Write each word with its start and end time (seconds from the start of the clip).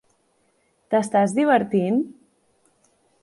T'estàs 0.93 1.35
divertint? 1.39 2.01